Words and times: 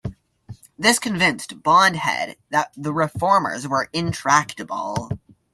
This 0.79 0.97
convinced 0.97 1.61
Bond 1.61 1.95
Head 1.95 2.35
that 2.49 2.71
the 2.75 2.91
Reformers 2.91 3.67
were 3.67 3.87
intractable. 3.93 5.11